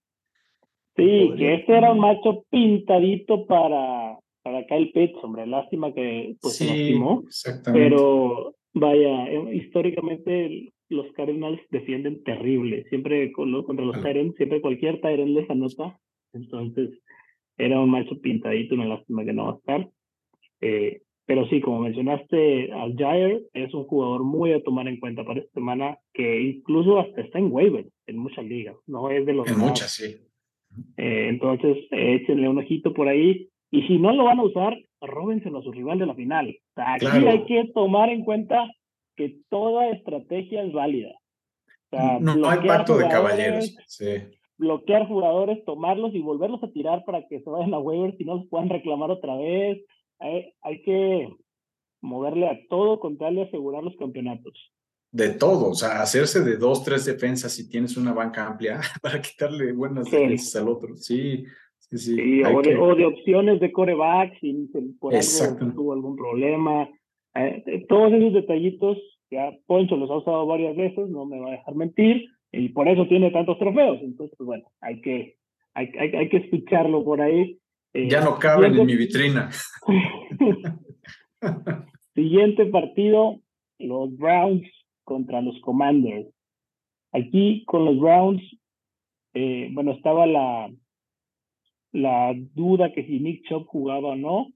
[0.97, 5.47] Sí, que este era un macho pintadito para, para Kyle Pitts, hombre.
[5.47, 7.23] Lástima que pues, se lastimó.
[7.25, 7.89] Exactamente.
[7.89, 12.83] Pero vaya, eh, históricamente los Cardinals defienden terrible.
[12.89, 15.97] Siempre contra los Tyrants, siempre cualquier Tyrant les anota.
[16.33, 16.89] Entonces,
[17.57, 19.89] era un macho pintadito, una lástima que no va a estar.
[20.61, 25.23] Eh, pero sí, como mencionaste, Al Jair es un jugador muy a tomar en cuenta
[25.23, 29.33] para esta semana, que incluso hasta está en waiver en muchas ligas, no es de
[29.33, 29.47] los.
[29.47, 30.05] En muchas, sí.
[30.97, 33.47] Eh, entonces, échenle un ojito por ahí.
[33.69, 36.57] Y si no lo van a usar, róbenselo a su rival de la final.
[36.75, 38.67] aquí hay que tomar en cuenta
[39.15, 41.11] que toda estrategia es válida.
[41.91, 43.77] no, hay pacto de caballeros.
[43.85, 44.15] Sí.
[44.57, 48.37] Bloquear jugadores, tomarlos y volverlos a tirar para que se vayan a waiver si no
[48.37, 49.77] los puedan reclamar otra vez
[50.19, 51.29] hay, que
[52.01, 54.53] moverle a todo con tal de asegurar los campeonatos.
[55.12, 59.21] De todo, o sea, hacerse de dos, tres defensas si tienes una banca amplia para
[59.21, 60.95] quitarle buenas defensas al otro.
[60.97, 61.45] Sí,
[61.79, 62.43] sí, sí.
[62.43, 62.62] o,
[62.95, 66.88] de, opciones de coreback, si por algo tuvo algún problema.
[67.36, 68.97] Eh, eh, todos esos detallitos,
[69.32, 72.88] ya Poncho los ha usado varias veces, no me va a dejar mentir, y por
[72.88, 73.99] eso tiene tantos trofeos.
[74.01, 75.38] Entonces, pues, bueno, hay que,
[75.73, 77.60] hay, hay, hay que escucharlo por ahí
[77.93, 79.49] ya no caben en mi vitrina.
[82.13, 83.39] siguiente partido,
[83.80, 84.67] los Browns
[85.04, 86.28] contra los Commanders.
[87.12, 88.41] Aquí con los Browns,
[89.34, 90.71] eh, bueno, estaba la,
[91.91, 94.47] la duda que si Nick Chubb jugaba o no.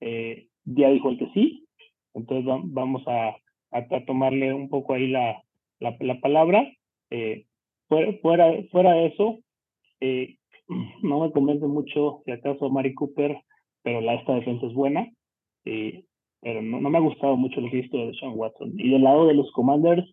[0.00, 1.66] Eh, ya dijo el que sí.
[2.14, 3.36] Entonces vamos a,
[3.70, 5.42] a, tomarle un poco ahí la,
[5.78, 6.70] la, la palabra.
[7.10, 7.46] Eh,
[7.88, 9.38] fuera, fuera, fuera de eso,
[10.00, 10.36] eh,
[10.68, 13.36] no me convence mucho, si acaso, Mari Cooper,
[13.82, 15.10] pero la, esta defensa es buena.
[15.64, 16.04] Eh,
[16.40, 18.72] pero no, me ha gustado mucho el visto de Sean Watson.
[18.76, 20.04] Y del lado de los Commanders,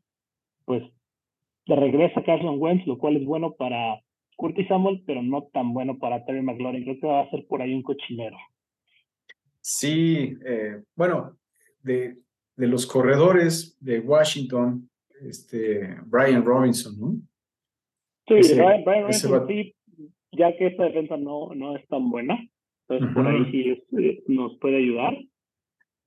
[0.65, 0.83] pues
[1.65, 3.99] le regresa Carson Wentz, lo cual es bueno para
[4.35, 6.83] Curtis Samuel, pero no tan bueno para Terry McLaurin.
[6.83, 8.38] Creo que va a ser por ahí un cochinero.
[9.59, 11.35] Sí, eh, bueno,
[11.81, 12.17] de,
[12.55, 14.88] de los corredores de Washington,
[15.21, 17.15] este, Brian Robinson, ¿no?
[18.27, 19.75] Sí, Brian, Robinson, sí,
[20.32, 22.38] ya que esta defensa no, no es tan buena.
[22.88, 25.18] Entonces, por ahí sí eh, nos puede ayudar.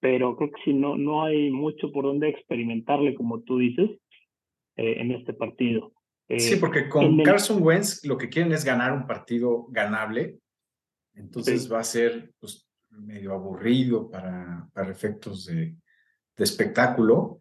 [0.01, 3.91] Pero creo que si no, no hay mucho por donde experimentarle, como tú dices,
[4.77, 5.93] eh, en este partido.
[6.29, 10.39] sí, eh, porque con Carson Wentz lo que quieren es ganar un partido ganable.
[11.15, 15.77] Entonces va a ser pues, medio aburrido para, para efectos de,
[16.37, 17.41] de espectáculo.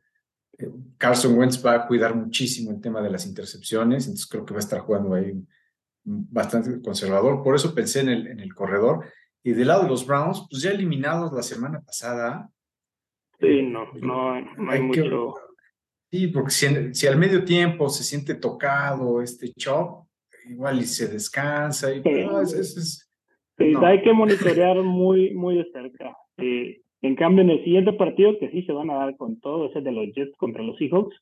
[0.97, 4.59] Carson Wentz va a cuidar muchísimo el tema de las intercepciones, entonces creo que va
[4.59, 5.33] a estar jugando ahí
[6.03, 9.05] bastante conservador, por eso pensé en el, en el corredor.
[9.43, 12.49] Y del lado de los Browns, pues ya eliminados la semana pasada.
[13.39, 14.33] Sí, eh, no, no,
[14.69, 15.33] hay, mucho.
[16.11, 20.05] sí, porque si, si, al medio tiempo se siente tocado este chop,
[20.47, 21.91] igual y se descansa.
[21.93, 23.73] Y, sí.
[23.83, 26.15] hay que monitorear muy, muy de cerca.
[26.37, 29.81] en cambio, en el siguiente partido, que sí se van a dar con todo, ese
[29.81, 31.15] de los Jets contra los Seahawks,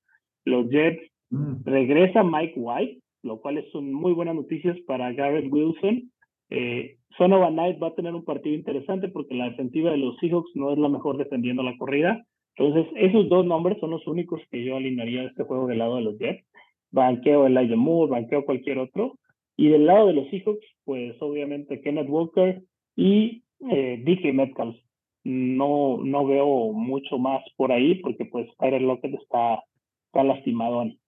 [0.43, 1.63] los Jets mm.
[1.63, 6.11] regresa Mike White, lo cual son muy buenas noticias para Garrett Wilson.
[6.49, 10.51] Eh, Sonova Knight va a tener un partido interesante porque la defensiva de los Seahawks
[10.55, 12.25] no es la mejor defendiendo la corrida.
[12.55, 16.01] Entonces, esos dos nombres son los únicos que yo alinearía este juego del lado de
[16.01, 16.45] los Jets.
[16.91, 19.17] banqueo Elijah Moore, banqueo cualquier otro.
[19.55, 22.61] Y del lado de los Seahawks, pues obviamente Kenneth Walker
[22.95, 24.75] y eh, DK Metcalf.
[25.23, 29.63] No, no veo mucho más por ahí porque pues Tyler Lockett está,
[30.07, 30.98] está lastimadón.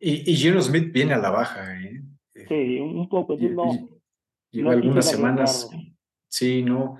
[0.00, 2.02] Y, y Gino Smith viene a la baja, ¿eh?
[2.48, 3.36] Sí, un poco.
[3.36, 3.88] no,
[4.50, 5.70] lleva algunas semanas.
[6.28, 6.98] Sí, no.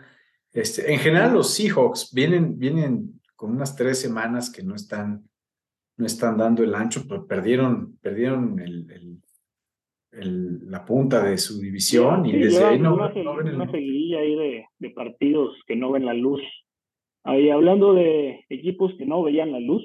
[0.53, 5.29] Este, en general, los Seahawks vienen, vienen con unas tres semanas que no están,
[5.97, 9.21] no están dando el ancho, pero perdieron, perdieron el,
[10.11, 14.91] el, la punta de su división y desde ahí no, una, seguidilla ahí de, de,
[14.91, 16.41] partidos que no ven la luz.
[17.25, 19.83] Ahí hablando de equipos que no veían la luz,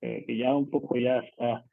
[0.00, 1.64] eh, que ya un poco ya está.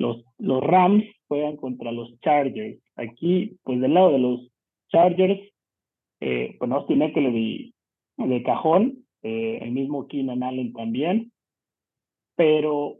[0.00, 2.80] Los, los Rams juegan contra los Chargers.
[2.96, 4.50] Aquí, pues del lado de los
[4.88, 5.38] Chargers,
[6.20, 7.74] eh, pues Austin Eckler de,
[8.16, 11.32] de cajón, eh, el mismo Keenan Allen también,
[12.34, 12.96] pero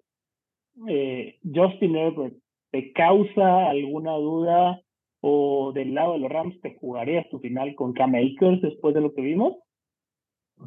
[0.88, 2.36] eh, Justin Herbert,
[2.70, 4.82] ¿te causa alguna duda
[5.22, 9.00] o del lado de los Rams te jugarías tu final con Cam Akers después de
[9.00, 9.56] lo que vimos?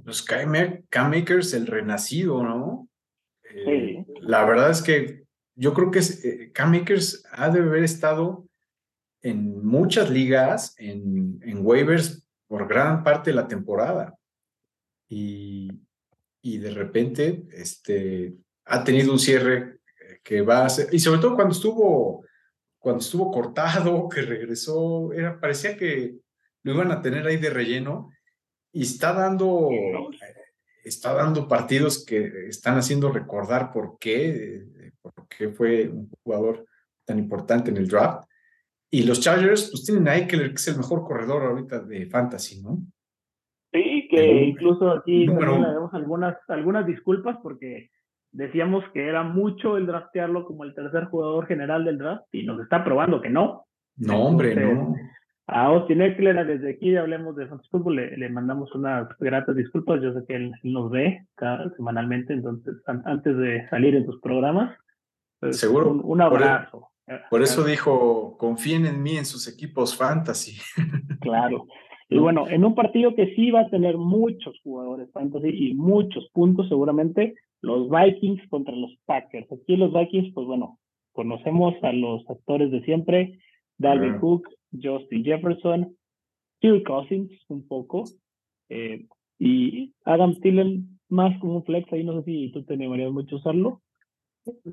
[0.03, 2.87] Pues Cam, Akers, el renacido, ¿no?
[3.55, 5.22] Eh, la verdad es que
[5.55, 8.47] yo creo que Cam Akers ha de haber estado
[9.21, 14.15] en muchas ligas, en, en waivers por gran parte de la temporada.
[15.07, 15.69] Y,
[16.41, 18.35] y de repente este,
[18.65, 19.79] ha tenido un cierre
[20.23, 22.25] que va a ser, y sobre todo cuando estuvo,
[22.79, 26.15] cuando estuvo cortado, que regresó, era, parecía que
[26.63, 28.09] lo iban a tener ahí de relleno
[28.71, 29.69] y está dando,
[30.83, 34.65] está dando partidos que están haciendo recordar por qué,
[35.11, 36.65] por qué fue un jugador
[37.05, 38.27] tan importante en el draft.
[38.89, 42.61] Y los Chargers, pues tienen a Eckler, que es el mejor corredor ahorita de fantasy,
[42.61, 42.77] ¿no?
[43.71, 47.89] Sí, que incluso aquí le damos algunas, algunas disculpas porque
[48.31, 52.61] decíamos que era mucho el draftearlo como el tercer jugador general del draft y nos
[52.61, 53.65] está probando que no.
[53.97, 54.95] No, hombre, no.
[55.47, 60.01] A Austin Eckler, desde aquí Hablemos de Fantasy Football, le, mandamos unas gratas disculpas.
[60.01, 64.77] Yo sé que él, nos ve cada, semanalmente, entonces antes de salir en sus programas,
[65.51, 65.91] Seguro.
[65.91, 66.89] Un, e abrazo.
[67.29, 70.57] Por eso dijo, confíen en mí en sus equipos fantasy.
[71.19, 71.67] Claro.
[72.09, 76.29] Y bueno, en un partido que sí va a tener muchos jugadores fantasy y muchos
[76.33, 79.49] puntos seguramente, los Vikings contra los Packers.
[79.51, 80.79] Aquí los Vikings, pues bueno,
[81.13, 83.39] conocemos a los actores de siempre,
[83.77, 85.95] Dalvin Cook, Justin Jefferson,
[86.59, 88.03] Phil Cousins un poco,
[88.69, 89.05] eh,
[89.39, 93.35] y Adam Thielen más como un flex, ahí no sé si tú te animarías mucho
[93.35, 93.81] a usarlo.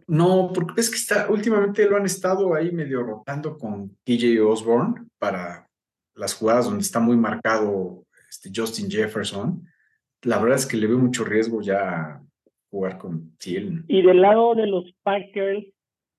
[0.06, 5.06] No, porque es que está, últimamente lo han estado ahí medio rotando con TJ Osborne
[5.18, 5.68] para
[6.14, 9.64] las jugadas donde está muy marcado este Justin Jefferson.
[10.22, 12.20] La verdad es que le veo mucho riesgo ya
[12.70, 13.85] jugar con Thiel.
[13.88, 15.64] Y del lado de los Packers,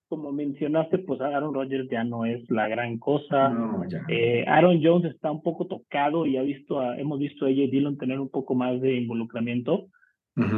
[0.09, 3.49] como mencionaste, pues Aaron Rodgers ya no es la gran cosa.
[3.49, 4.03] No, ya.
[4.09, 7.97] Eh, Aaron Jones está un poco tocado y ha visto hemos visto a AJ Dillon
[7.97, 9.87] tener un poco más de involucramiento.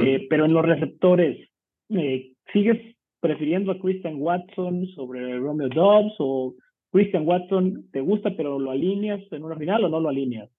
[0.02, 1.50] Eh, pero en los receptores,
[1.90, 6.56] eh, ¿Sigues prefiriendo a Christian Watson sobre Romeo Dobbs o
[6.92, 10.50] Christian Watson te gusta pero lo alineas en una final o no lo alineas?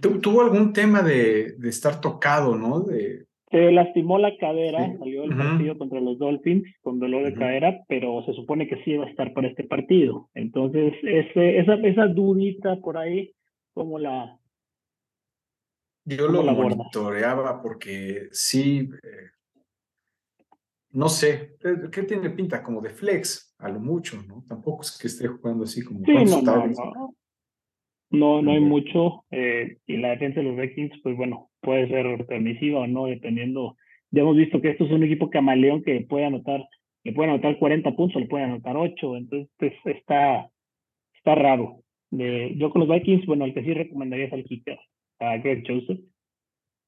[0.00, 2.80] Tuvo algún tema de, de estar tocado, ¿no?
[2.80, 3.26] De...
[3.50, 8.22] Se lastimó la cadera, salió el partido contra los Dolphins con dolor de cadera, pero
[8.24, 10.28] se supone que sí va a estar para este partido.
[10.34, 13.32] Entonces, ese, esa, esa dudita por ahí,
[13.74, 14.38] como la,
[16.04, 19.30] yo lo monitoreaba porque sí, eh,
[20.92, 22.62] no sé, eh, ¿qué tiene pinta?
[22.62, 24.44] Como de flex, a lo mucho, ¿no?
[24.48, 26.04] Tampoco es que esté jugando así como...
[26.04, 26.66] Sí, no, no,
[28.10, 29.24] no, no, hay mucho.
[29.30, 33.76] Eh, y la defensa de los Vikings, pues bueno, puede ser permisiva o no, dependiendo.
[34.10, 36.66] Ya hemos visto que esto es un equipo camaleón que puede anotar,
[37.04, 40.50] le puede anotar 40 puntos, le puede anotar 8, entonces pues, está,
[41.14, 41.82] está raro.
[42.10, 44.78] De, yo con los Vikings, bueno, el que sí recomendaría es al kicker,
[45.20, 46.00] a Greg Joseph.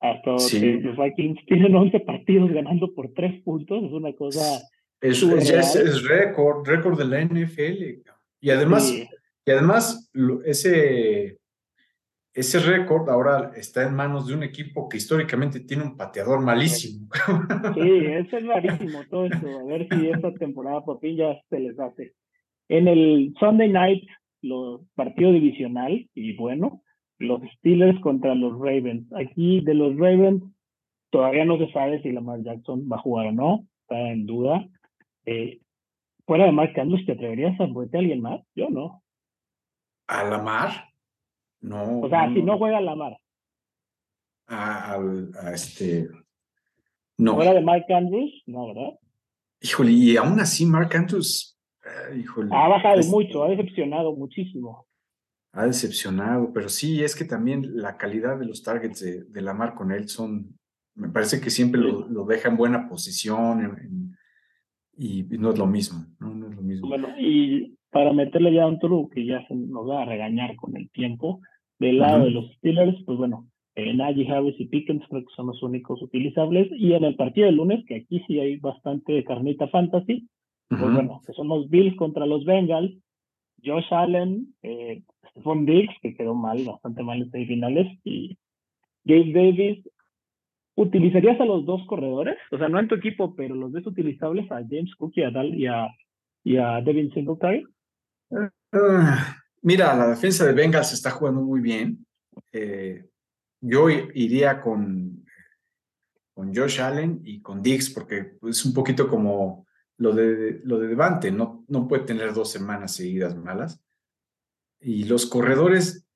[0.03, 4.61] Hasta los Vikings tienen 11 partidos ganando por 3 puntos, es una cosa.
[5.01, 8.03] Es, es, récord, récord de la NFL.
[8.41, 10.11] Y además, y además
[10.45, 11.39] ese,
[12.35, 17.09] ese récord ahora está en manos de un equipo que históricamente tiene un pateador malísimo.
[17.75, 19.61] Sí, eso es rarísimo todo eso.
[19.61, 22.15] A ver si esta temporada ya se les hace.
[22.69, 24.05] En el Sunday Night,
[24.41, 26.83] los partido divisional, y bueno,
[27.19, 29.07] los Steelers contra los Ravens.
[29.15, 30.43] Aquí de los Ravens
[31.11, 34.69] todavía no se sabe si Lamar Jackson va a jugar o no, está en duda.
[35.27, 35.61] Eh,
[36.27, 38.41] fuera de Mark Andrews, ¿te atreverías a a alguien más?
[38.55, 39.03] Yo no.
[40.09, 40.89] ¿A Lamar?
[41.61, 42.01] No.
[42.01, 43.17] O sea, si no juega Lamar.
[44.49, 46.09] A, a, este.
[47.19, 47.37] No.
[47.37, 48.43] ¿Fuera de Mark Andrews?
[48.47, 48.99] No, ¿verdad?
[49.61, 51.53] Híjole, y aún así Mark Andrews
[52.51, 54.87] ha bajado mucho, ha decepcionado muchísimo.
[55.53, 59.75] Ha decepcionado, pero sí, es que también la calidad de los targets de, de Lamar
[59.75, 60.59] con él son,
[60.95, 64.17] me parece que siempre lo, lo deja en buena posición
[64.97, 66.49] y, no es lo mismo, ¿no?
[66.49, 66.89] es lo mismo.
[66.89, 70.77] Bueno, y para meterle ya un truco que ya se nos va a regañar con
[70.77, 71.41] el tiempo,
[71.79, 75.49] del lado de los Steelers, pues bueno, eh, Najee Harris y Pickens creo que son
[75.49, 76.69] los únicos utilizables.
[76.73, 80.29] Y en el partido del lunes, que aquí sí hay bastante carnita fantasy,
[80.69, 82.97] pues bueno, que son los Bills contra los Bengals,
[83.65, 88.37] Josh Allen, eh, Stephon Diggs, que quedó mal, bastante mal en semifinales, y
[89.05, 89.89] Gabe Davis.
[90.75, 92.39] ¿Utilizarías a los dos corredores?
[92.51, 95.31] O sea, no en tu equipo, pero los ves utilizables a James Cook y a,
[95.45, 95.89] y a,
[96.45, 97.67] y Devin Singletary.
[98.73, 102.07] Ah, mira, la defensa de Bengals está jugando muy bien.
[102.53, 103.05] Eh,
[103.61, 105.25] yo iría con,
[106.35, 109.67] con Josh Allen y con Diggs, porque es un poquito como
[109.99, 113.83] lo de, lo de Devante, no, no puede tener dos semanas seguidas malas.
[114.81, 116.07] Y los corredores,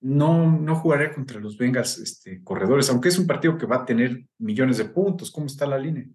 [0.00, 3.84] no, no jugaré contra los Bengals este, corredores, aunque es un partido que va a
[3.84, 5.30] tener millones de puntos.
[5.30, 6.06] ¿Cómo está la línea?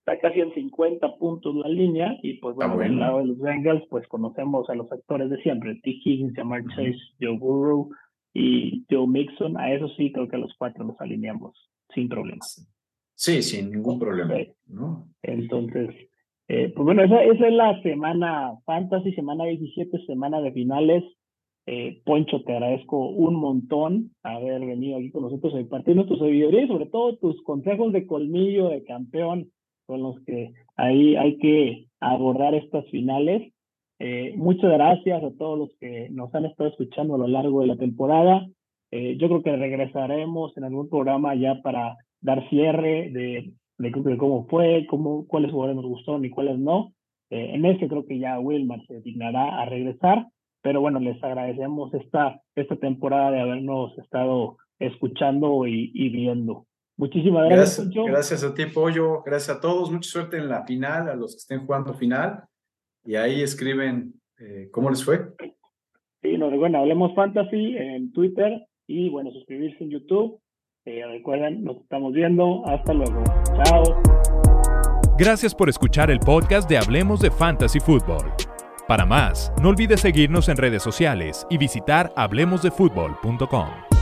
[0.00, 3.84] Está casi en 50 puntos la línea, y pues bueno, del lado de los Bengals,
[3.88, 5.90] pues conocemos a los actores de siempre, T.
[5.90, 7.88] Higgins, Jamar Chase, Joe Burrow,
[8.34, 11.56] y Joe Mixon, a eso sí creo que a los cuatro nos alineamos
[11.94, 12.68] sin problemas.
[13.14, 14.34] Sí, sin ningún problema.
[14.66, 15.08] ¿no?
[15.22, 15.94] Entonces,
[16.48, 21.04] eh, pues bueno, esa, esa, es la semana fantasy, semana 17, semana de finales.
[21.66, 26.62] Eh, Poncho, te agradezco un montón haber venido aquí con nosotros a impartirnos tu sabiduría
[26.62, 29.50] y sobre todo tus consejos de colmillo de campeón
[29.86, 33.52] con los que ahí hay que abordar estas finales.
[33.98, 37.68] Eh, muchas gracias a todos los que nos han estado escuchando a lo largo de
[37.68, 38.46] la temporada.
[38.90, 44.46] Eh, yo creo que regresaremos en algún programa ya para dar cierre de, de, cómo
[44.48, 46.94] fue, cómo, cuáles jugadores nos gustaron y cuáles no.
[47.30, 50.26] Eh, en ese creo que ya Wilmar se dignará a regresar,
[50.62, 56.66] pero bueno, les agradecemos esta, esta temporada de habernos estado escuchando y, y viendo.
[56.96, 57.88] Muchísimas gracias.
[57.88, 59.22] Gracias, gracias a ti, Pollo.
[59.24, 59.90] Gracias a todos.
[59.90, 62.44] Mucha suerte en la final, a los que estén jugando final
[63.04, 65.20] y ahí escriben eh, cómo les fue.
[66.22, 70.40] Sí, nos recuerden, Hablemos Fantasy en Twitter y bueno, suscribirse en YouTube.
[70.84, 72.62] Recuerden, nos estamos viendo.
[72.66, 73.22] Hasta luego.
[73.64, 73.82] Chao.
[75.16, 78.32] Gracias por escuchar el podcast de Hablemos de Fantasy Football.
[78.86, 83.93] Para más, no olvides seguirnos en redes sociales y visitar hablemosdefutbol.com.